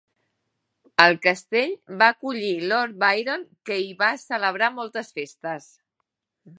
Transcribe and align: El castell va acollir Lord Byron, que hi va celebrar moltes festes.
El 1.03 1.17
castell 1.25 1.75
va 1.99 2.07
acollir 2.15 2.49
Lord 2.73 2.97
Byron, 3.05 3.45
que 3.71 3.79
hi 3.85 3.95
va 4.03 4.11
celebrar 4.27 4.75
moltes 4.81 5.15
festes. 5.21 5.71